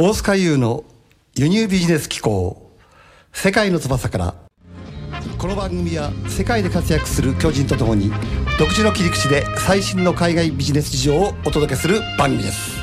[0.00, 0.84] 大塚優の
[1.34, 2.70] 輸入ビジネス機構。
[3.32, 4.34] 世界の翼から。
[5.36, 8.12] この番組は世界で活躍する巨人とともに
[8.60, 12.78] 独自の切り口で最新の海外ビジネス事情をお届けする番組です。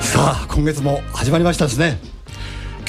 [0.00, 1.98] さあ今月も始まりましたですね。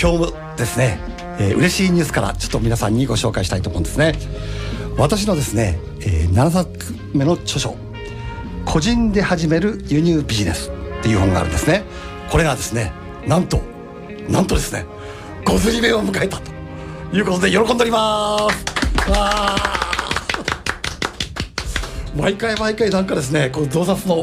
[0.01, 0.97] 今日もですね、
[1.37, 4.15] えー、嬉しいニュースからちょっと皆さんにご紹介したいと思うんですね。
[4.97, 6.69] 私のですね、えー、7作
[7.13, 7.75] 目の著書
[8.63, 11.83] 「個人で始める輸入ビジネス」っていう本があるんですね。
[12.31, 13.61] これがですねなんと
[14.29, 14.85] なんとですね
[15.45, 16.52] 5釣り目を迎えたと
[17.16, 18.81] いうことで喜んでおります。
[19.09, 19.55] わ
[22.16, 24.16] 毎回毎回なんかですねこの増刷の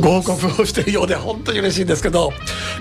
[0.00, 2.30] ご報告をしているようで本当に嬉しいんですけど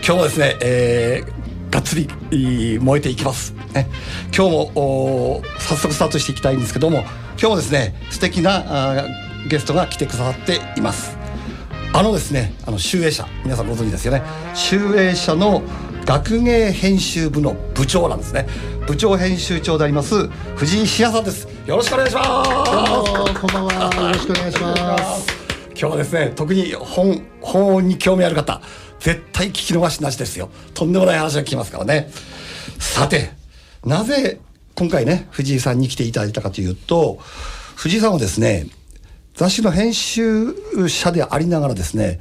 [0.06, 3.88] 今日もですね、えー、がっつり燃えていきます、ね、
[4.36, 9.06] 今日も早速スタートしていきたいんですけども今日もですね素敵なあ
[9.48, 11.19] ゲストが来てくださっています
[11.92, 14.22] あのですねあの集英社皆さんご存知ですよね。
[14.54, 15.64] 集英社の
[16.06, 18.48] 学芸編集部の部長なんですね。
[18.88, 21.48] 部長編集長であります藤井志也さんです。
[21.66, 23.42] よろしくお願いします。
[23.42, 24.04] こんばんは。
[24.04, 25.28] よろしくお願いします。
[25.72, 28.62] 今日はですね特に本本に興味ある方
[29.00, 30.50] 絶対聞き逃しなしですよ。
[30.76, 32.12] とんでもない話が聞きますからね。
[32.78, 33.32] さて
[33.84, 34.40] なぜ
[34.76, 37.20] 今回ね藤井さんに来ていただいたかというと
[37.76, 38.68] 藤井さんはですね
[39.40, 40.54] 雑誌の編集
[40.90, 42.20] 者でありながらですね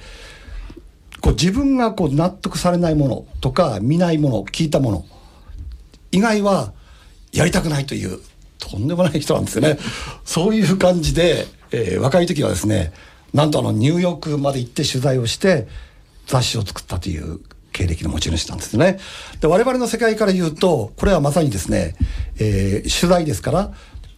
[1.21, 5.05] こう自分がこう納得されないものとか見ないもの聞いたもの
[6.13, 6.73] 以外は
[7.33, 8.21] やりたくないという
[8.59, 9.79] とんでもない人なんですよね。
[10.25, 12.93] そういう感じで、えー、若い時はですね
[13.35, 15.67] なんとあのニューヨークまで行って取材をして
[16.29, 17.41] 雑誌を作ったという
[17.73, 19.01] 経歴の持ち主なんですね。
[19.41, 21.97] で我々の世界から言うとこれはまさにですね、
[22.39, 23.73] えー、取材ですから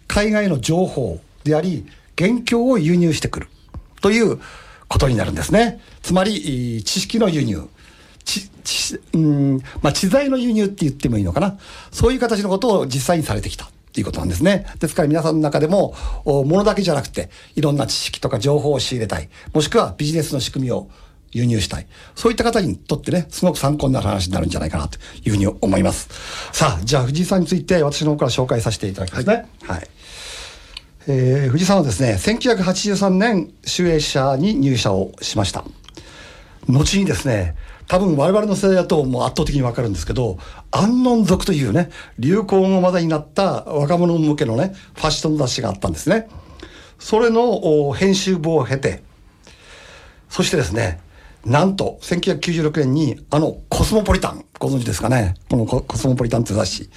[0.06, 1.86] 海外の情報であり
[2.20, 3.48] 元凶を輸入してくる
[4.02, 4.38] という
[4.88, 5.80] ことになるんですね。
[6.02, 7.66] つまり、知識の輸入。
[8.24, 11.58] ち、ち、うん、まあ、知財の輸入って言ってもいいのかな。
[11.90, 13.64] そういう形のことを実際にされてきた。
[13.64, 14.66] っていうことなんですね。
[14.78, 19.28] ですから皆さんの中でも、ものだけじゃなくて、いろんな知識とか情報を仕入れたい。
[19.52, 20.89] もしくはビジネスの仕組みを
[21.33, 21.86] 輸入したい。
[22.14, 26.08] そういった方にとってね、すごく参考になる話になるんじゃないかなというふうに思います。
[26.52, 29.34] さあ、じゃあ藤井さんについて私の方から紹介させていただきますね。
[29.62, 29.89] はい、はい
[31.12, 35.64] えー、藤さんはですね1983年集英社に入社をしました。
[36.68, 37.56] 後にですね
[37.88, 40.38] 多分我々の世代だともう圧倒的にわかるんですけど
[40.70, 41.90] 安ン族というね
[42.20, 46.28] 流行語までになった若者向けのねファッション雑誌があったんですね。
[47.00, 49.02] それの編集部を経て
[50.28, 51.00] そしてですね
[51.45, 55.34] なんと、1996年に、あの、コスモポリタン、ご存知ですかね？
[55.48, 56.90] このコスモポリタンって雑誌。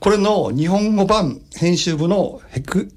[0.00, 2.90] これの日本語版編集部の副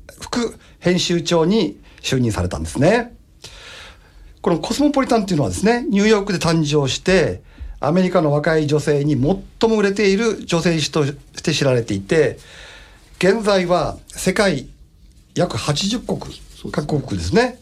[0.80, 3.16] 編集長に就任されたんですね。
[4.42, 7.44] このコスモポリタンっていうのはですね、ニューヨークで誕生して、
[7.80, 12.40] アメリカの若い女性に最も売れている女性誌として知られていて、
[13.20, 14.68] 現在は世界
[15.36, 17.60] 約80国、各国ですね。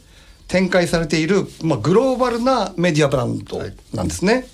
[0.47, 3.59] 展開されている、まあ、グローバルなメディアブランド
[3.93, 4.33] なんですね。
[4.33, 4.45] はい、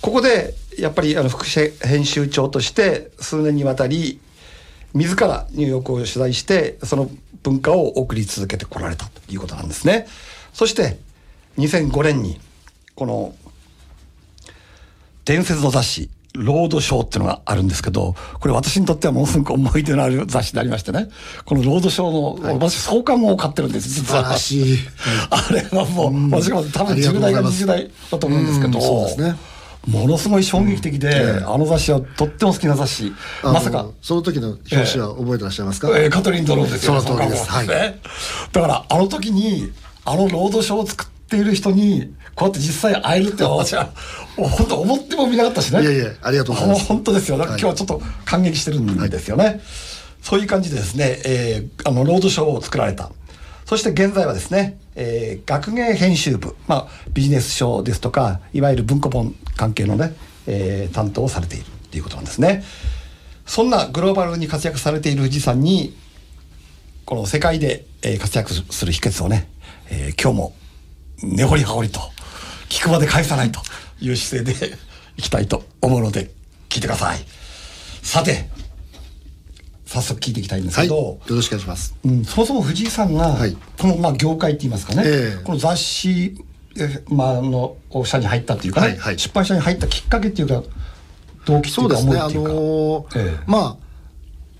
[0.00, 4.20] ここでやっぱりあの副編集長として数年にわたり
[4.94, 7.10] 自らニューヨークを取材してその
[7.42, 10.06] 文化を送り続けてこられたということなんですね。
[10.52, 10.98] そして
[11.58, 12.40] 2005年に
[12.94, 13.34] この
[15.24, 21.08] 伝説の雑誌ロードショーっていうのがあるんですけど、これ私にとってはものすごく思い出のある雑誌でありましてね、
[21.44, 24.36] このロードショーの、はい、私創刊号を買ってるんです、実は。
[24.36, 24.78] しい。
[25.30, 29.36] あれはもう、私が多分10代か20代だと思うんですけど、そうですね。
[29.86, 33.12] ものすごい衝撃的で、うん、あの雑誌はとっても好きな雑誌。
[33.42, 33.86] まさか。
[34.02, 37.50] その時の表紙は覚えてらっしゃいますか、えー、カトリン・ドローですよその通りです。
[37.50, 37.66] はい。
[37.66, 39.72] だから、あの時に、
[40.04, 43.90] あのロードショーを作っている人に、こうやって実際会えるって 私は、
[44.36, 45.82] 本当思ってもみなかったしね。
[45.82, 46.84] いやいや、ありがとうございます。
[46.86, 47.36] 本当ですよ。
[47.36, 49.44] 今日はちょっと感激してるんですよね。
[49.44, 49.60] はい、
[50.22, 53.10] そういう感じでですね、えー、あの、ロードショーを作られた。
[53.66, 60.14] そして現在はですね、えー、学芸編集部、まあ、ビジネス書ですとか、いわゆる文庫本関係のね、
[60.46, 62.64] えー、担当をされているということなんですね。
[63.46, 65.94] そんなグローバルに活躍されている藤井さんに、
[67.04, 67.86] この世界で
[68.20, 69.48] 活躍する秘訣をね、
[69.90, 70.54] えー、今日も
[71.22, 72.00] 根掘り葉掘りと
[72.68, 73.60] 聞くまで返さないと
[74.00, 74.76] いう姿勢で
[75.16, 76.30] いきたいと思うので
[76.68, 77.18] 聞いてください。
[78.02, 78.48] さて
[79.88, 86.36] 早速聞いていきたいんですけど、はい、よろしくお願いします、うん、そもそも藤井さんが、はい、このまあ業界って言いますかね、えー、この雑誌、
[86.78, 90.62] えまあ、の社に入ったっていうか、ねはいはい、出版社に入ったきっかけっていうか
[91.46, 93.87] 動機っていうか思いっていうか、そうですねあのーえー、まあ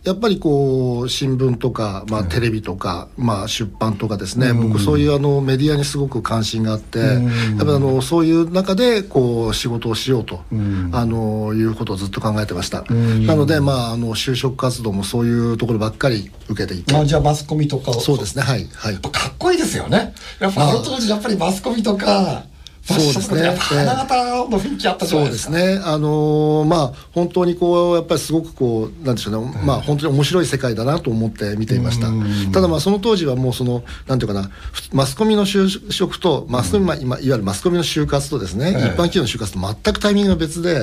[0.08, 7.20] やっぱりこう新聞とか、まあ、テレビとか、まあ、出版とかですね、僕そういうあのメディアにすごく関心があって、やっ
[7.58, 10.40] ぱりあのそういう中でこう仕事をしようと、
[10.93, 18.43] あのいうことをずっと考えてました、なので、まあ、あの就職活動もそういうところばっかり受けていて、まあ、じゃあマスコミとかそうですね。
[18.43, 18.66] はい。
[18.75, 18.96] はい。
[18.96, 20.14] かっこいいですよね。
[20.40, 22.44] やっぱあの当時やっぱりマスコミとか
[22.88, 25.52] ファッションとかやっぱ花形の雰囲気あったじゃそうないですか。
[25.52, 32.08] ですね、あのーまあ、本当にこう、やっぱりすごくこう、なんでしょうね、まあ、本当に面白い世界だなと思って見ていました。
[32.52, 38.73] ただ、まあ、その当時はもう、その、なんていうかな、ふマスコミの就職と、マスコミ、まあ、今、いわゆるマスコミの就活とですね、ええ。
[38.73, 40.81] 一般企業の就活と全くタイミングが別で、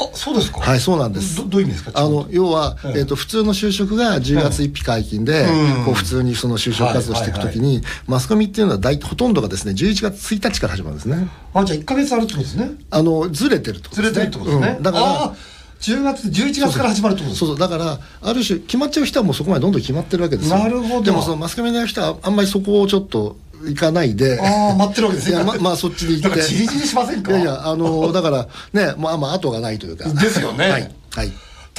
[0.00, 0.60] あそうですか？
[0.60, 1.36] はい、そうなんです。
[1.36, 1.92] どどういう意味ですか？
[1.94, 2.98] あの、要は、ええ。
[3.00, 5.84] えっと、普通の就職が10月1日解禁で、うん。
[5.84, 11.28] こう、普通にその就職活動していくときに、マスコミっていうのは大ほとんどがですね、11月1日から始まるんですね。
[11.54, 12.70] あじゃあ1か月あるってことですね？
[12.90, 14.14] あの、ずれてるってことですね。
[14.14, 14.82] ずれてるってことですね、うん。
[14.82, 15.34] だから、あ
[15.80, 17.58] 10月11月から始まるってことそうそう。
[17.58, 20.56] だからある種決まっちゃう人はもうそこまでどんどん決まってるわけですよ。
[20.58, 21.02] なるほど。
[21.02, 23.36] でもそのマスコミの人はあんまりそこをちょっと
[23.68, 24.40] 行かないで。
[24.40, 25.36] ああ待ってるわけですね。
[25.36, 26.28] いやままあそっちに行って。
[26.28, 27.32] だからじりじりしませんか？
[27.32, 30.08] いやいやあのだからねまあまあ後がないというか。
[30.08, 30.68] ですよね。
[30.70, 31.32] はいはい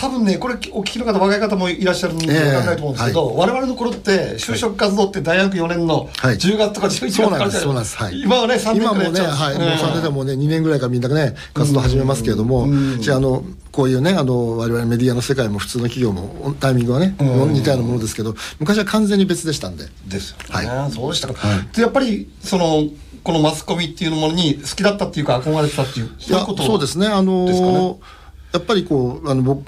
[0.05, 6.35] 多分ねこれお聞きの方若い方もいらっしゃるんでええ分かんないと思うんですけど、我々の頃って就職活動って大学4年のはい。
[6.35, 9.61] 10月とか11月からじゃですそうなんです、はい、今はね3年今もね、はい、うん。
[9.61, 12.67] もう3年でもね2年ぐらいからみんなね活動始めますけれども
[12.99, 19.85] じゃああのこういうねあの我々メディアの世界も普通の企業もタイミングはね似たようなものですけど昔は完全に別でしたんで。
[20.05, 21.35] ですよね、はそうでしたか、
[21.73, 22.83] でやっぱりその
[23.23, 27.99] このマスコミっていうものに好きだったっていうか憧れてたっていうそういうことそうですね、あのね。
[28.55, 29.65] やっぱりこう、あの僕、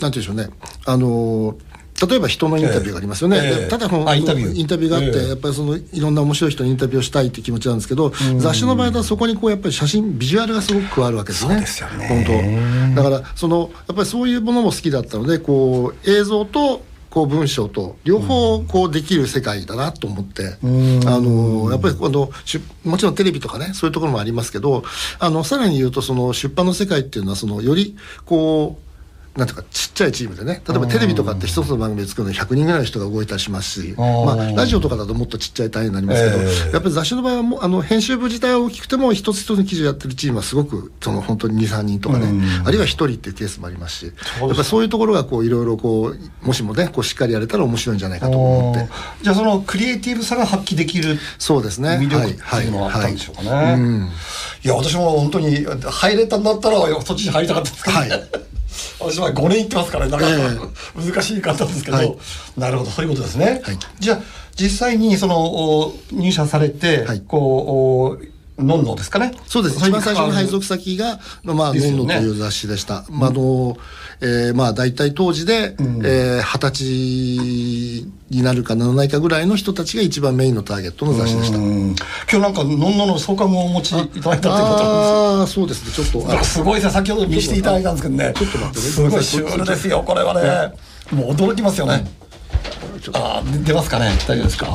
[0.00, 0.48] なんていうんでしょうね、
[0.86, 1.74] あのー
[2.08, 3.64] 例えば人のインタビューがありますよね、ええ。
[3.64, 4.88] でただこのあインタビュー。
[4.88, 5.28] があって、ええ。
[5.28, 12.08] やっぱりそのいろんな面白い人にインタビューをしたいっていう気持ちなんですけど、雑誌の場合はそこにこうやっぱり写真、ビジュアルがすごく加わるわけですね、ですよね。
[12.08, 13.02] 本当。
[13.02, 20.56] だからその、やっぱりそういうものも好きだったので、こう映像とこう文章と両方こうできる世界だなと思って、
[21.06, 24.82] あのやっぱりこのしもちろんテレビとかねそういうところもありますけど
[25.20, 27.96] あのさらに言うとその出版の世界っていうのはそのより
[28.26, 28.83] こう
[29.36, 30.62] なんていうかちっちゃいチームでね。
[30.66, 34.24] 例えばテレビとかって一つの番組で作るのに100人ぐらいの人が動いたりしますし、ー。
[34.24, 36.72] まあ、ラジオとかだともっとちっちゃい単位になりますけど、ええ。
[36.72, 42.28] やっぱり雑誌の場合はもうあの編集部自体は大きくても一つ一つの記事をやってるチームはすごくその本当に23人とかね、
[42.64, 48.88] あるいは1人っていうケースもありますしやっぱりそういうところがこういろいろこうもしもねこうしっかりやれたら面白いんじゃないかと思って。
[49.22, 51.98] じゃあそのクリエイティブさが発揮できるそうですね。
[52.00, 53.50] 魅力っていうのはあったんでしょうかね、い。
[53.50, 53.64] はい。
[53.64, 53.74] はい。
[53.74, 54.08] うん。
[54.62, 58.53] や私も本当に入れたんだったらそっちに入りたかったんですけど、ねはい
[59.00, 62.16] 私は5年行ってますからなかなかえ難しいかったんですけど、はい。
[62.56, 63.78] なるほどそういうことですね、はい。
[63.98, 64.20] じゃあ
[64.56, 67.20] 実際にそのお入社されて、はい。
[67.20, 69.32] こうおのんのですかね。
[69.46, 69.78] そうです。
[69.78, 73.04] 一番最初の配属先が、まあ、ノンノという雑誌でした。
[73.10, 73.76] まあ、あの、
[74.20, 81.58] えーまあ、大体当時で、えー二十歳になるかならないかぐらいの人たちが一番メインのターゲットの雑誌でした。
[81.58, 81.96] うん今
[82.30, 85.92] 日なんかのんのの創刊をお持ちいただいたっていうことなんですああ、そうですね。
[85.92, 88.32] ちょっと、すごいですね先ほど見せていただいたんですけどね。
[88.36, 88.82] ちょっと待ってね。
[88.82, 90.74] すごいシュールですよこれはね。
[91.12, 92.04] もう驚きますよね、
[93.12, 94.10] あ出ますかね。
[94.26, 94.66] 大丈夫ですか、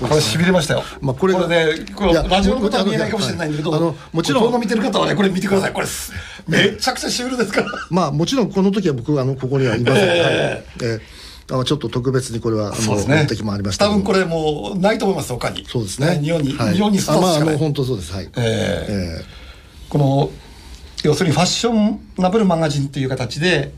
[0.00, 0.82] これしびれましたよ。
[1.00, 5.72] まあこれがね、これラジオの方は見えないかもしれないんだけど、あのもちろん動画見てる方はね、これ見てください。
[5.72, 6.12] これす
[6.46, 7.68] めちゃくちゃシュールですから。
[7.90, 10.08] まあ、もちろんこの時は僕、あの、ここにはいません。
[10.08, 11.00] はいええー
[11.50, 15.64] あのちょっと特別にこれは、あの、そうですね持ってきもありました多分これもうないと思います他に。
[15.66, 16.20] そうですね。
[16.22, 17.56] 日本に、はい日本にスタあまあ、あの、ートしかない。
[17.58, 18.12] 本当そうです。
[18.12, 18.28] はい。
[18.36, 19.24] えええ
[19.88, 20.30] この
[21.04, 23.72] 要するにファッションナブルマガジンっていう形で、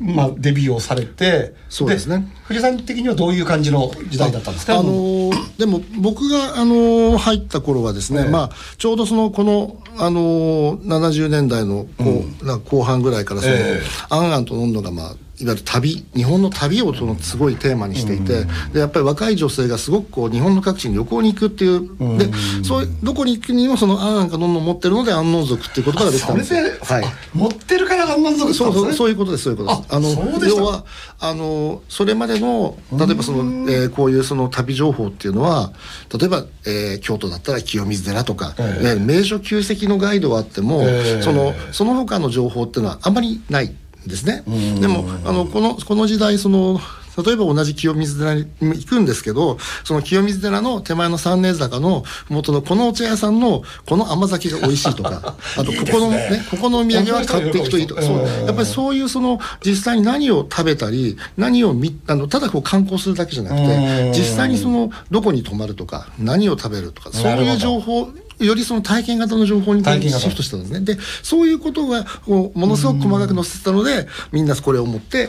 [0.00, 2.26] まあ、デビューをされてそうですね。
[2.44, 4.78] 藤井さん的にはどういう感じの時代だったんですか？
[4.78, 8.28] あのーでも僕が、あのー入った頃はですね、ええ。
[8.28, 12.60] まあ、ちょうどそのこの、あのー70年代のこう、なん。
[12.60, 13.80] か後半ぐらいからその、ええ。
[14.10, 22.30] アンアンとノンノが、まあ、いわゆる旅日本の旅をそのすごいテーマにしていて、でやっぱり若い女性がすごくこう日本の各地に旅行に行くっていう、で
[22.62, 26.62] そうどこに行くにもそのアンアンかノンノ持ってるのでアンノン族っていう言葉ができたんですよ。
[26.62, 27.04] で、はい。
[27.04, 29.94] あ持ってるから満足したそうそうそういうことですそういうことです。
[29.94, 30.84] あの要は
[31.18, 33.38] あのそれまでの例えばその、
[33.70, 35.72] えーこういうその旅情報っていうのは
[36.16, 38.82] 例えば、えー京都だったら清水寺とか、ええ。
[38.82, 41.22] いわゆる名所旧跡のガイドはあっても、ええ。
[41.22, 43.66] そのその他の情報っていうのはあんまりない。
[43.66, 43.76] ん
[44.06, 44.42] ですね。
[44.80, 46.80] でもあのこのこの時代その
[47.24, 56.46] 例えば同じ清水寺に行くんですけどその清水寺の手前の三年坂の元のこのお茶屋さんのこの甘酒が美味しいとか あとここのね。
[56.50, 58.18] ここのお土産は買っていくといいとかそう。
[58.18, 58.46] うん。
[58.46, 63.66] やっぱりそういうその実際に何を食べたり何を見あのただこう観光するだけじゃなくうん。
[63.66, 68.08] て実際にそのどこに泊まるとか何を食べるとかそういう情報
[68.40, 70.20] よりその体験型の情報に体験型。
[70.22, 70.80] シフトしたんですね。
[70.80, 75.28] でそういうことがこうものすごく細かく載せてたのでみんなこれを持って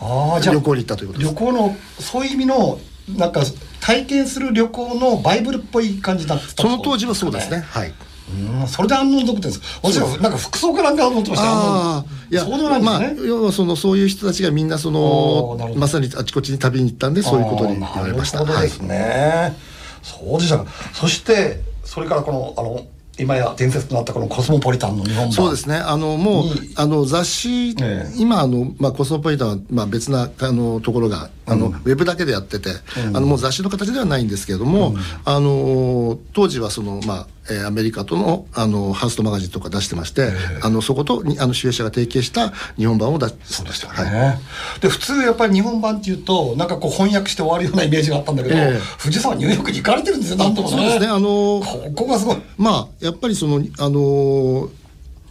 [0.00, 1.30] ああじゃあ旅行に行ったということです。
[1.30, 2.78] 旅行のそういう意味の
[3.16, 3.42] なんか
[3.80, 7.64] 体験する旅行のバイブルっぽい感じだったその当時はそうですね。
[7.68, 7.88] はい。
[7.88, 9.60] うんそれで安納族です。
[9.82, 11.44] 私はなんか服装かなんか思ってました？
[11.44, 18.38] ああいやそうないんですまあね、要はそのそういう人たちがみんなそのまさにあちこちに旅に行ったんでそういうことに言われました。
[18.38, 19.54] なるほどですね、
[20.02, 20.66] そうでしたか。
[20.94, 21.60] そして
[21.92, 22.86] それからこのあの
[23.18, 25.76] 今や伝説となったこのコスモポリタンの日本版そうですね。
[25.76, 28.12] あのもうにあの雑誌、ええ。
[28.16, 32.70] 今あの、まあ、コスモポリタンは、まあ、別なあのところがあの、ウェブだけでやってて、
[33.12, 34.94] あのもう雑誌の形ではないんですけれども、
[35.26, 40.32] あの当時はその、まあえーアメリカとのあのハウストマガジンとか出してまして、
[40.62, 44.38] あのそことにあの集英社が提携した日本版を出そうでしたね、
[44.80, 48.78] で普通やっぱり日本版っていうとなんかこう翻訳して終わるようなイメージがあったんだけど、ええ。
[48.98, 50.76] 藤沢はニューヨークに行かれてるんですよなんともね。
[50.76, 51.06] そうですね。
[51.06, 52.42] あのここがすごい。
[52.56, 54.70] まあやっぱりそのあの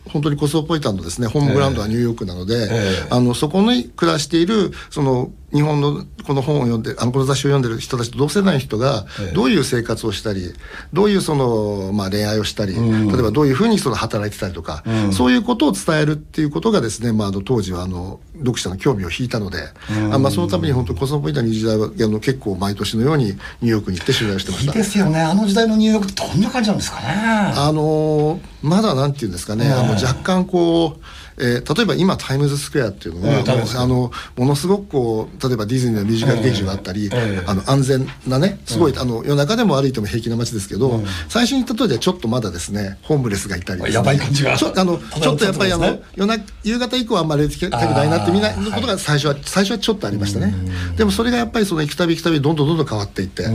[0.09, 2.67] 本当にコスモポリタンのですねホームグラウンドはニューヨークなので、え
[3.05, 3.07] え。
[3.09, 9.34] あのそこに暮らしているその日本のこの本を読んであのこの雑誌を読んでる人たちと同世代の人がええ。
[9.34, 10.53] どういう生活をしたり
[10.93, 19.70] どういうその、まあ、恋愛をしたり、例えばどういうふうにその働いてたりとか、そういうことを伝えるっていうことがですね、まあ、あの当時はあの読者の興味を引いたので、
[20.12, 24.72] あまあ、そのために本当コスモポリタンの時代はあの結構毎年のようにニューヨークに行って取材をしてました。
[24.72, 24.84] いいで。
[24.84, 25.22] すよね。
[25.22, 27.05] あの時代のニューヨークってどんな感じなんですかね。
[27.08, 31.01] あのーまだなんていうんですかね、あの若干こう、
[31.38, 33.43] えー例えば今タイムズスクエアっていうのは、う
[33.77, 37.43] あのものすごくこう例えばディズニーのミュージカル劇場があったり、ええ。
[37.45, 44.57] あの安全なねすごい、あの夜中でも歩いても平気な街ですけど、最初に行った時はちょっとまだですねホームレスがいたりね、やばい感じが。
[44.57, 50.53] ちょあ のちょっとやっぱりあの、夜な夕方以降はあんまり出てきたくないなってみんなのことが最初は、最初はちょっとありましたね。
[50.97, 53.45] でもそれがやっぱりその行くたび行くたびどんどんどんどん変わっていって。
[53.45, 53.50] あ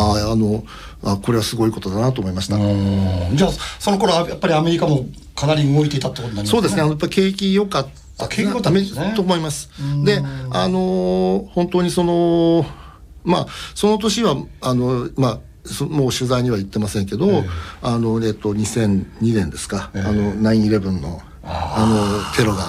[0.00, 0.64] ああの
[1.02, 2.56] あこれはすごいことだなと思いました。
[2.56, 3.36] うん。
[3.36, 8.24] じゃあその頃はやっぱりアメリカもかなり動いていたってことになりますそうですね、やっぱり景気良かった。
[8.24, 8.70] あ景気良かった
[9.14, 9.70] と思います。
[10.04, 12.66] で、あのー本当にその、
[13.24, 17.44] まあ、その年は、あの、まあ、そもう取材には行ってませんけど、
[17.82, 21.86] あの、えっと、2002年ですか、あの、9-11の、あ
[22.32, 22.64] の、テロが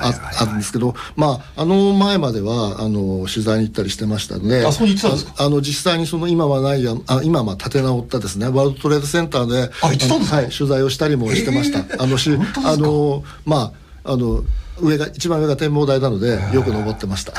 [0.00, 5.34] ああるんですけど、まあ、あの前までは、あの、取材に行ったりしてましたので、あそうに行ってたんですか？
[5.38, 10.36] ああの、実際にその今はないや、あ今はまあ立て直ったですね、ワールドトレードセンターで、あ行ってたんですか？
[10.36, 12.02] はい、取材をしたりもしてました。
[12.02, 12.30] あのし、
[12.64, 13.72] あの、ま
[14.04, 14.42] あ、あの、
[14.80, 17.32] 上が、一番上が展望台なので、よく登ってました。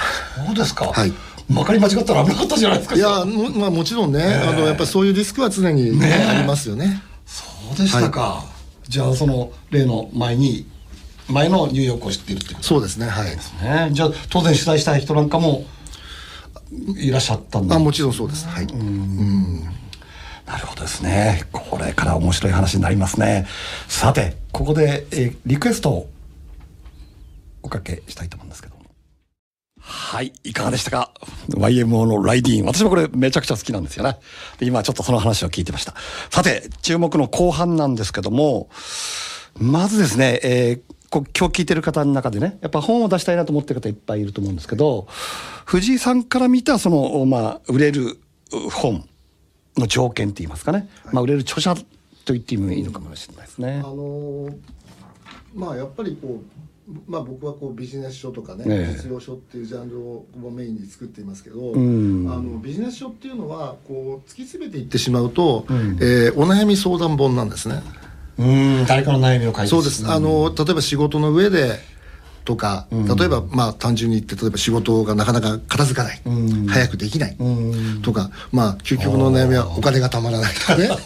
[0.45, 0.85] そうですか。
[0.85, 1.13] はい。
[1.49, 7.01] まかり間違ったら危なかったじゃないですかいや、もまあもちろんね、あの、やっぱりそういうリスクは常に、ありますよね。
[7.25, 8.45] そうでしたか、
[8.87, 10.65] じゃあその例の前に
[11.29, 12.67] 前のニューヨークを知っているってこと？
[12.67, 13.31] そうですね、はい。
[13.31, 13.89] ですね。
[13.91, 15.65] じゃあ当然取材したい人なんかも
[16.97, 17.75] いらっしゃったんだ。
[17.75, 18.47] あもちろんそうです。
[18.47, 18.67] はい。
[18.67, 21.45] なるほどですね。
[21.53, 23.47] これから面白い話になりますね。
[23.87, 26.09] さてここで、えーリクエストを
[27.63, 28.81] おかけしたいと思うんですけども。
[29.79, 30.33] はい。
[30.43, 31.13] いかがでしたか
[31.49, 32.65] ？YMO のライディーン。
[32.65, 34.17] 私もこれめちゃくちゃ好きなんですよね。
[34.57, 35.93] で今ちょっとその話を聞いてました。
[36.29, 38.69] さて注目の後半なんですけども。
[39.57, 45.07] まずですね、えーこう今日聞いてる方の中でねやっぱ本を出したいなと思ってる方いっぱいいると思うんですけど
[45.65, 48.17] 藤井さんから見たその、まあ、売れる
[48.53, 49.07] う本
[49.77, 53.81] の条件って言いますかね、まあ、売れる著者と言ってもいいのかもしれないですね。
[53.83, 53.87] あ。
[53.87, 54.57] のー
[55.53, 56.41] まあやっぱりこ
[56.87, 58.93] う、まあ、僕はこうビジネス書とかね、ええ。
[58.93, 62.31] 実用書っていうジャンルをメインに作っていますけど、ん。
[62.31, 65.97] あのビジネス書っていうのはこう突き詰めていってしまうと、ん。
[65.99, 67.81] えーお悩み相談本なんですね。
[68.37, 71.79] うん誰かの悩みを書いてそうです、あの例えば仕事の上で
[72.43, 76.67] とか、例えばまあ単純に言って例えば仕事がなかなか片付かない、ん。
[76.67, 78.01] 早くできない、ん。
[78.01, 80.89] とかまあ究極の悩みはお金がたまらないとかね。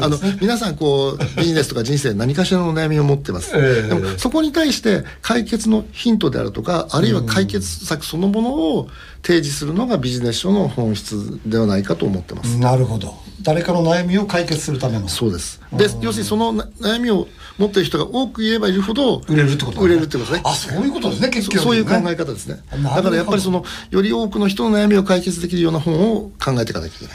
[0.00, 3.88] あの皆さんこうビジネスとか人生で何かしらの悩みを持ってます、ええ。
[3.88, 8.88] でもそこに対して解決のヒントであるとかあるいは解決策そのものを
[9.22, 15.08] 提示するのがビジネス書の本質ではないかと思ってます、なるほど誰かの悩みを解決するための。
[15.08, 15.60] そうです。
[15.72, 19.86] で要するにそのな悩みを持っている人が多く言えばいるほど売れるってことだね。
[19.86, 20.40] 売れるってことね。
[20.44, 22.62] あそういうことですね結局そそういう考え方ですね。
[22.82, 27.14] だからやっぱりそのより多くの人の悩みを解決できるような本を考えていかなきゃいけない。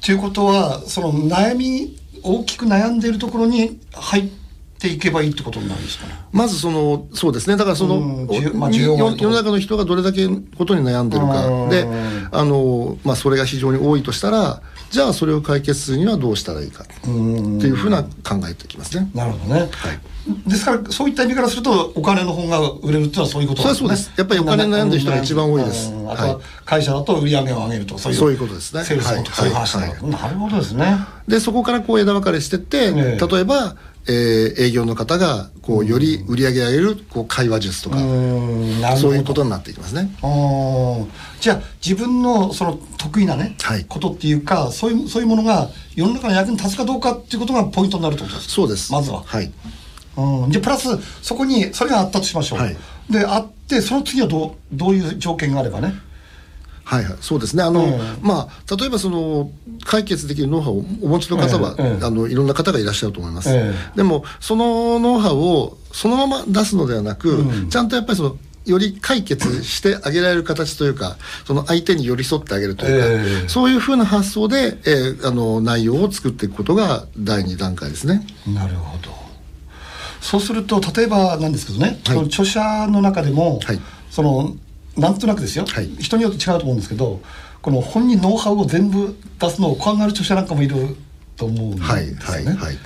[0.00, 4.43] ということはその悩み大きく悩んでいるところに入って
[4.82, 6.14] いけばいいってことになるんですかね。
[6.32, 7.56] まずそのそうですね。
[7.56, 11.46] だからその、うんまあ世世の中の人がどれだけことに悩んでるか。
[11.46, 11.70] うん。
[11.70, 11.86] で
[12.32, 16.84] あの、まあ、それが非常に多いとしたらじゃあそれを解決するにはどうしたらいいか。
[16.84, 19.10] っていうふうな考えていきますね。
[19.14, 19.70] なるほどね、
[20.46, 23.88] ですからそういった意味からするとお金の本が売れるっていうのはそういうことなんですね。
[23.88, 25.92] そうですやっぱりお金に悩んでる人が一番多いです。
[25.92, 26.36] ははい。
[26.64, 28.84] 会社だと売り上げを上げるとそういうそういうことですね。
[28.84, 29.50] セールスのはいそうい。
[29.50, 30.98] う話なるほどですね。
[31.28, 33.26] でそこからこう枝分かれしてって、ええ。
[33.26, 37.96] 例えばえー営業の方がこうより売り上げ上げるこう会話術とか、
[38.96, 40.10] そういうことになっていきますね。
[41.40, 43.84] じゃあ自分のその得意なね、はい。
[43.84, 48.54] ことっていうかそういうそういうものが世の中の役に立つかどうかっていうことがポイントになるってことですか？
[48.54, 48.92] そうです。
[48.92, 49.52] まずは、はい。
[50.16, 50.88] うん、じゃあプラス
[51.22, 52.76] そこにそれがあったとしましょう、はい。
[53.10, 55.94] であってその次はどうどういう条件があればね
[56.84, 57.62] はいはい、そうですね。
[57.62, 58.00] あの、うん。
[58.20, 59.50] まあ、例えばその、
[59.84, 63.48] 解決できるノウハウをお持ちの方は、あの、いろんな方がいらっしゃると思います。
[63.52, 67.68] えでも、そのノウハウをそのまま出すのではなく、うん。
[67.70, 68.36] ちゃんとやっぱりその、
[68.66, 73.48] より解決してあげられる形というか、その相手に寄り添ってあげるというか、ええ。
[73.48, 78.26] そういうふうな発想で、えーあの、内容を作っていくことが第二段階ですね。
[78.46, 79.12] なるほど。
[80.20, 82.16] そうすると例えばなんですけどね、はい。
[82.16, 83.80] その著者の中でも、はい。
[84.10, 84.56] その
[84.96, 85.88] なんとなくですよ、はい。
[85.98, 87.20] 人によって違うと思うんですけど
[87.62, 90.96] この本人ノウハウを全部出すのを怖がる著者なんかもいる
[91.36, 92.12] と思うんですよはね。
[92.12, 92.76] い、はい、はい。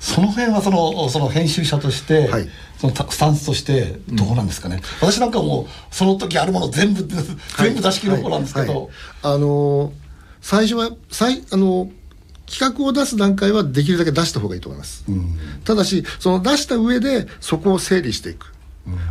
[0.00, 2.48] その辺はそのその編集者として、はい。
[2.78, 8.88] そのたスタンスとしてどうなんですかね、私なんかもうその時あるもの全部、全部出し切る方なんですけど、はいはい。
[9.22, 9.90] あのー
[10.40, 11.90] 最初は最あのー
[12.46, 15.04] 企画を出す段階はできるだけ出した方がいいと思います、
[15.64, 18.52] ただしその出した上でそこを整理していく、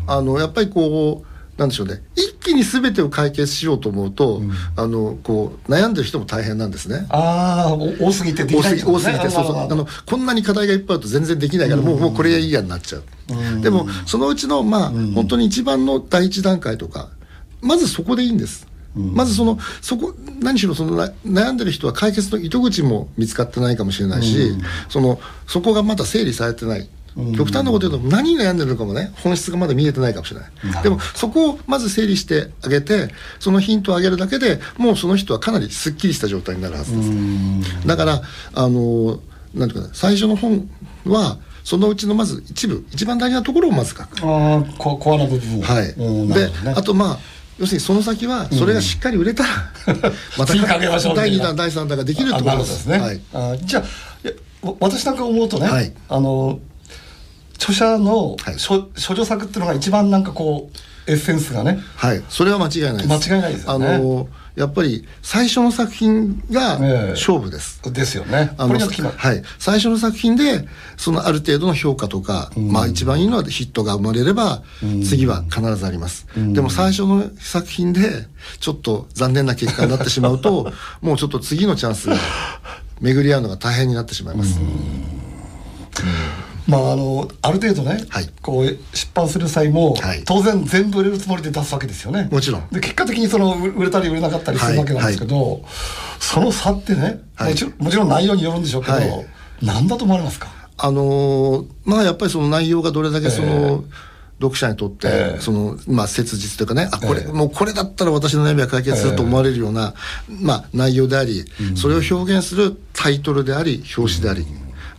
[0.05, 1.27] あのやっぱりこう
[1.61, 2.01] なんでしょうね。
[2.15, 4.41] 一気に全てを解決しようと思うと、
[4.75, 7.05] あのこう悩んでる人も大変なんですね。
[7.09, 9.57] ああお多すぎてでき多ないすぎ多すぎて、そうそう。
[9.57, 17.09] あのこんなに課題がいっぱいあると全然できないから、もうもうこれがいいやになっちゃう、でもそのうちのまあ、本当に一番の第一段階とか
[17.61, 18.65] まずそこでいいんです、
[18.95, 24.57] まずそのそこ何しろそのな悩んでる人は解決の糸口も見つかってないかもしれないし、
[24.89, 26.89] そのそこがまだ整理されてない
[27.35, 30.83] 極端なこと言うと何に悩んでるのかもね本質がまだ見えてないかもしれない。
[30.83, 37.87] でもそこをまず整理してあげてそのヒントをあげるだけでもうその人はかなりすっきりした状態になるはずです。
[37.87, 38.21] だから
[38.53, 39.19] あの
[39.53, 40.69] なんていうかな最初の本
[41.05, 44.25] はそのうちのまず一部一番大事なところをまず書く。
[44.25, 45.61] ああこコアな部分を。
[45.61, 47.19] はい、であとまあ
[47.59, 49.49] 要するにその先はそれがしっかり売れたら、
[50.37, 51.53] また次かけましょう第2みたいな。
[51.53, 52.83] 弾第3弾ができるってあことです。
[52.83, 53.21] すね、はい。
[53.33, 55.93] あじゃあ私なんか思うとね、はい。
[56.09, 56.59] あの
[57.61, 58.55] 著者のはい。
[58.55, 61.79] 処処女作っていうのが一番なんかこうエッセンスがね。
[61.95, 63.29] はい、それは間違いないです。
[63.29, 63.87] 間違いないですよね。
[63.87, 67.09] あのやっぱり最初の作品がええ。
[67.11, 68.53] 勝負です、ですよね。
[68.57, 74.61] あのはい、最初の作品でそのある程度の評価とか、まあ一番いいのはヒットが生まれれば、
[75.05, 78.27] 次は必ずあります、でも最初の作品で
[78.59, 82.17] ちょっと残念な結果になってしまうと もうちょっと次のチャンスが
[82.99, 84.59] 巡り合うのが大変になってしまいます、
[86.71, 88.29] まああのある程度ね、はい。
[88.41, 90.23] こう出版する際も、はい。
[90.23, 92.29] 当然全部売れるつもりで出すわけですよね。
[92.31, 92.67] もちろん。
[92.71, 95.65] で結果的にその売売れたり売れなかったりするわけなんですけど、
[96.19, 97.51] その差ってね、はい。
[97.51, 99.25] もちろんもちろん内容によるんでしょうけど、はい。
[99.61, 100.47] 何だと思われますか？
[100.77, 105.39] あのーまあやっぱりその内容がどれだけその、え読者にとって、ええ。
[105.39, 107.31] そのまあ切実というかねあこれ、ええ。
[107.31, 109.93] もうこれだったら私の悩みは解決すると思われるような、
[110.27, 114.47] まあ内容であり、それを表現するタイトルであり表紙であり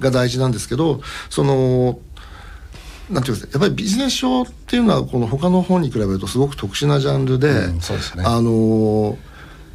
[0.03, 1.99] が大事なんですけどその
[3.11, 8.25] なんていうんですかやっぱりビジネス書っていうのはこの他の本に比べるとすごく特殊なジャンルで、うんそうですね。
[8.27, 9.33] あのー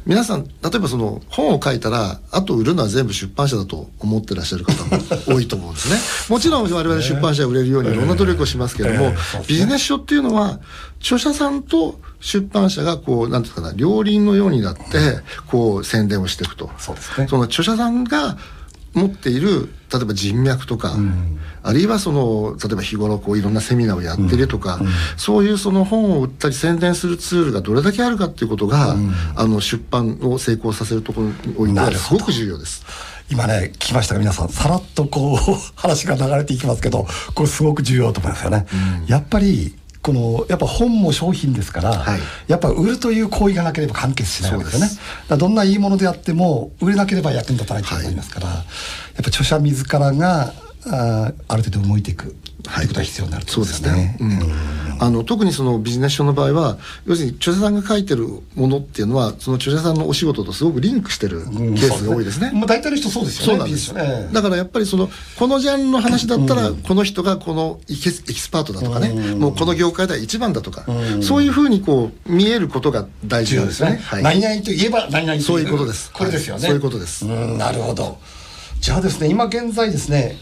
[0.08, 5.98] 皆さん例えばその本を書いたらあと売るのは全部出版社だと思ってらっしゃる方も 多いと思うんですね。
[6.30, 9.14] もちろん我々出版社が売れるようにいろんな努力をしますけれども、
[9.46, 10.60] ビジネス書っていうのは
[10.98, 14.82] 著者さんと出版社がこうなんていうかな両輪のようになって
[15.46, 16.70] こう宣伝をしていくと。
[16.78, 17.26] そね。
[17.28, 18.38] その著者さんが
[18.94, 20.96] 持っている例えば人脈とか、
[21.62, 24.80] あるいはその例えば日頃こういろんなセミナーをやってるとか、
[25.16, 28.96] そういうその本を売ったり宣伝するツールがどれだけあるかっていうことが、
[29.36, 32.84] あの出版を成功させるところにおいてすごく重要です。
[33.30, 35.38] 今ね聞きましたが皆さんさらっとこう
[35.74, 37.06] 話が流れていきますけど。
[37.34, 38.44] これすごく重要だと思います。
[38.44, 38.66] よね、
[39.06, 42.20] やっぱりこのやっぱ本も商品ですから、はい。
[42.46, 45.36] やっぱ売るという行為がなければ完結しないわけですよね。
[45.36, 48.64] どんないいものであっても売れなければ役に立たないと思いますから、やっ
[49.16, 50.52] ぱ著者自らが
[50.86, 54.38] あーある程度動いていくということが必要になるとそうですね、うん。
[55.00, 61.74] あの特にそのビジネス書の場合は要するに著者さんが書いてるものっていうのはその著者さんのお仕事とすごくリンクしてるケうん。
[61.74, 62.50] ースが多いですね。
[62.52, 63.94] まあ、大体の人そうですよねそうなんです、
[64.32, 70.84] だからやっぱりそのこのジャンルの話だったら、この人がこのエキスエキスパートだとかね、もうこの業界では一番だとか、
[71.22, 74.22] そういうふうにこう見えることが大事なんですすね、はい。
[74.22, 76.10] 何々といえば何々とそういうことです。
[76.12, 76.68] これですよね、はい。
[76.68, 77.24] そういうことです。
[77.24, 77.58] ん。
[77.58, 78.18] なるほど。
[78.80, 80.36] じゃあですね今現在ですね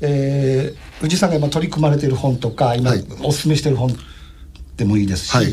[0.00, 3.04] えー、宇治さんが今取り組まれている本とか今はい。
[3.22, 3.96] お勧めしている本
[4.76, 5.46] でもいいですし、はい。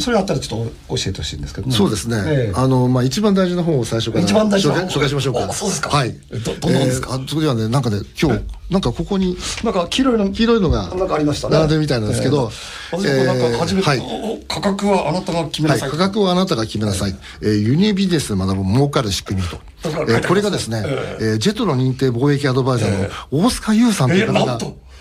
[0.00, 1.68] それあったらちょっと教えてほしいんですけど。
[1.68, 2.52] もそうですね、ええ。
[2.56, 4.88] あのまあ、一番大事な本を最初から一番大事な本。
[4.88, 5.44] 紹介しましょうか。
[5.44, 5.90] あそうですか。
[5.90, 6.12] はい。
[6.44, 7.10] どどんな本ですか？
[7.14, 11.54] えーあそれではねなんかね今日、なんかここになんか黄色いの黄色いのがなんかありましたね。
[11.54, 12.50] 並んでるみたいなんですけど
[12.94, 14.00] ええ私もなんか初めて、はい。
[14.00, 15.80] お価格はあなたが決めは、ない。
[15.80, 17.54] さい、価格をあなたが決めなさい、えー。
[17.54, 24.58] 輸入ビジネスで学ぶ儲かる仕組みと、えーこれがですね、ええージェトロ認定貿易アドバイザーの大須賀優さんという方が、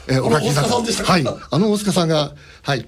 [0.08, 1.12] えーお書きになあの大須賀さんでしたか？
[1.14, 2.86] はい、あの大須賀さんが、はい、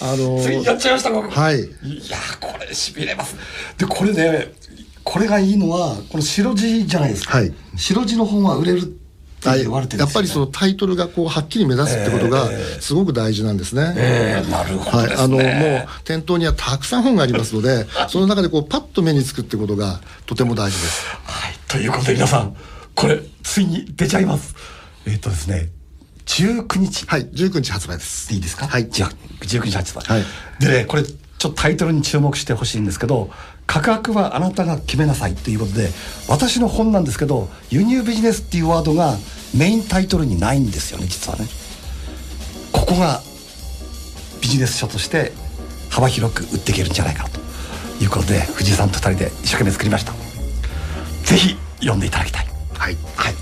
[0.00, 1.60] あのーついにやっちゃいましたかはい。
[1.60, 1.64] い
[2.10, 3.36] やーこれしびれます。
[3.78, 4.52] でこれね
[5.04, 7.52] これがいいのはこの白地じゃないですか、はい。
[7.76, 9.00] 白地の本は売れるって
[9.48, 9.60] はい。
[9.62, 13.94] 言われてるんですよ、ね、やっぱりそのタイトルがこうはっきり目立つってことがすごく大事なんですね。
[13.96, 21.06] ええなるほどはい、あのもうね、店頭にはたくさん本がありますので、その中でこうパッと目につくってことがとても大事です。
[21.24, 22.54] はい、ということで皆さん
[22.94, 24.54] これついに出ちゃいます。
[25.06, 25.70] えっ、とですね
[26.30, 27.06] 19日。
[27.06, 28.32] はい、19日発売です。
[28.32, 28.68] いいですか？
[28.68, 28.88] はい。
[28.88, 30.24] じゃあ19日発売、はい。
[30.60, 33.30] でねこれちょっとタイトルに注目してほしいんですけど
[33.66, 35.88] 価格はあなたが決めなさいということで
[36.28, 39.16] 私の本なんですけど輸入ビジネスっていうワードが
[39.54, 41.46] メインタイトルにないんですよね実はね。
[42.72, 43.22] ここが
[44.40, 45.32] ビジネス書として
[45.88, 47.40] 幅広く売っていけるんじゃないかなと。
[48.02, 50.12] いうことで藤井さんと二人で一生懸命作りました。
[51.24, 52.46] ぜひ読んでいただきたい。
[52.78, 52.96] はい。
[53.16, 53.34] はい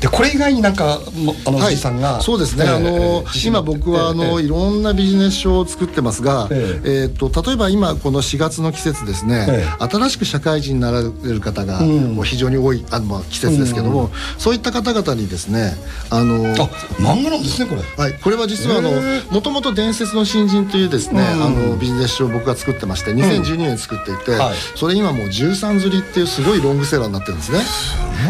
[0.00, 1.76] でこれ以外になんかもあのはい。
[1.76, 4.44] さんが、そうですね、えーあの今僕はあの、えー。
[4.44, 12.14] いろんなビジネス書を作ってますが、ええーと例えば今この4月の季節ですね、え新しく社会人になられる方がうん。
[12.14, 15.74] もう非常に多いあのまあ季節ですけども、そういった方々にですね
[16.10, 16.54] あのあ
[16.98, 17.82] 漫画なんですねこれ。
[18.02, 21.44] はい、これは実はあのへもともと伝説の新人というですね、うん。
[21.44, 24.54] あのビジネス書を僕が作ってまして2012年に作っていて、はい。
[24.76, 27.58] それ今もう13釣りっていうすごいロングセラーになってるんですね。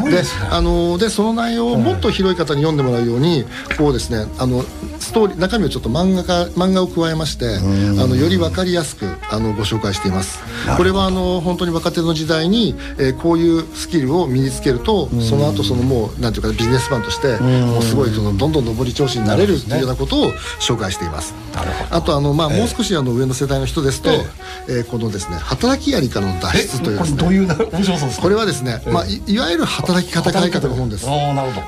[0.02, 0.48] ごいですね。
[0.50, 3.44] あのでその内容をもっと広い方に読んでもらうように
[3.76, 4.62] こうですねあの
[4.98, 7.60] ストーリー中身をちょっと漫画化漫画を加えましてあ
[8.06, 10.40] のより分かりやすくあのご紹介しています。
[10.76, 21.34] これはあの本当に若手の時代に、えーこういうスキルを身につけるとその後そのもうなんていうかビジネスマンとしてもうすごいそのどんどん上り調子になれるっていうようなことを紹介しています。
[21.54, 21.96] なるほど。
[21.96, 24.24] あとあのまあもう少しあの上の世代の人ですとえ
[24.68, 24.72] え。
[24.82, 28.22] ーこのですね働きやりからの脱え出というこれどういうな面白そうですか？
[28.22, 31.06] これはですね、まあ、いいわゆる働き方改革の本です。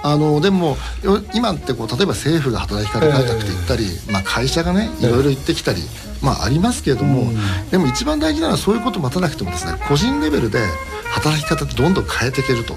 [0.02, 5.82] あのでもよ今ってこう例えば政府が働き方改革って言ったり、まあ、会社がねいろいろ言ってきたり、
[6.22, 7.32] まあ、ありますけれども、
[7.70, 10.60] でも一番大事なのはそういうこと待たなくてもですね個人レベルで
[11.12, 12.76] 働き方ってどんどん変えていけると。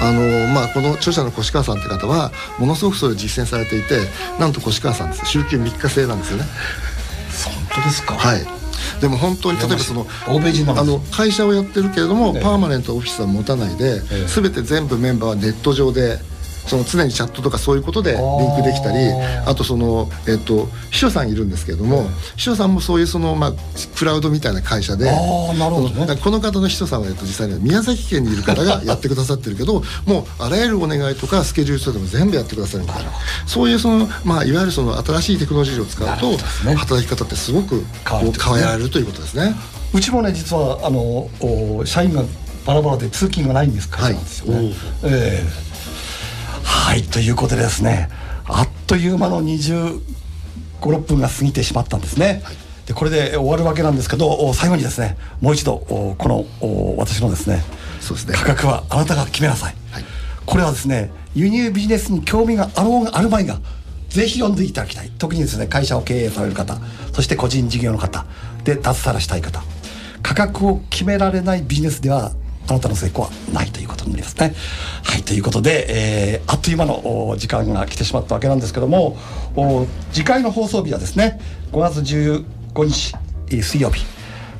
[0.00, 4.00] あのまあ、この著者の越川さんって方はものすごくそれを実践されていて
[4.40, 5.26] なんと越川さんです。
[5.26, 6.44] 週休3日制なんですよね。
[7.44, 8.14] 本当ですか？
[8.14, 8.61] はい
[9.02, 12.40] でも本当に例えばその欧米人あの会社をやってるけれども、ええ。
[12.40, 14.26] パーマネントオフィスは持たないで、ええ。
[14.28, 16.20] 全て全部メンバーはネット上で
[16.66, 18.98] その常にチャットとかそういうことでリンクできたり
[19.46, 22.04] あとその、えっと秘書さんいるんですけれども、
[22.36, 23.52] 秘書さんもそういうその、まあ、
[23.96, 33.10] クラウドみたいな会社であーなるほどこの方の秘書さんは、えっと、実際には宮崎県にいる方が やってくださってるけどもうあらゆるお願いとかスケジュールとかでも全部やってくださるみたいな。
[33.46, 36.30] そういうその、まあ、いわゆるその新しいテクノロジーを使うと、
[36.66, 36.74] ね。
[36.74, 39.54] 働き方ってすごく変えられるということですね。
[39.92, 42.24] うちもね実はあのお社員が
[42.66, 44.66] バラバラで通勤がないんです会社なんですよね、はい。
[45.04, 45.71] ええ
[46.62, 48.08] はいということでですね
[48.46, 50.02] あっという間の2
[50.80, 52.42] 5 6分が過ぎてしまったんですね、
[52.86, 57.62] でこれで終わるわけなんですけどお最後にですねもう一度おこのお私のですね
[58.00, 58.34] そうですね。
[58.34, 60.04] 価格はあなたが決めなさい、はい。
[60.44, 63.60] これはですね輸入ビジネスに興味があろうがあるまいが
[64.08, 65.12] ぜひ読んでいただきたい。
[65.16, 66.78] 特にですね会社を経営される方
[67.12, 68.26] そして個人事業の方
[68.64, 69.62] で脱サラしたい方。
[70.22, 72.32] 価格を決められないビジネスでは
[72.68, 74.54] あなたの成功はないということになりますね。
[75.02, 79.16] はいということで、えーあっという間のお時間が来てしまったわけなんですけども
[79.56, 81.40] お次回の放送日はですね
[81.72, 82.44] 5月15
[82.84, 83.14] 日
[83.50, 84.04] えー水曜日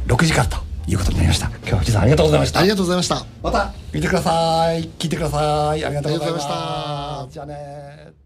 [0.07, 0.57] 6時からと
[0.89, 1.47] いうことになりました。
[1.49, 2.61] 今日は藤井さんありがとうございました。
[2.61, 3.27] ありがとうございました。
[3.43, 8.22] また見てください聞いてくださいありがとうございましたじゃあね